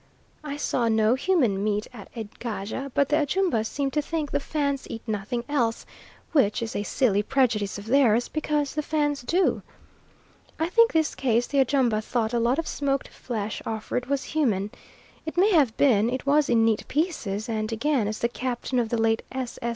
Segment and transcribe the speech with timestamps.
[0.43, 4.87] I saw no human meat at Egaja, but the Ajumba seem to think the Fans
[4.89, 5.85] eat nothing else,
[6.31, 9.61] which is a silly prejudice of theirs, because the Fans do.
[10.59, 14.23] I think in this case the Ajumba thought a lot of smoked flesh offered was
[14.23, 14.71] human.
[15.27, 18.89] It may have been; it was in neat pieces; and again, as the Captain of
[18.89, 19.59] the late s.s.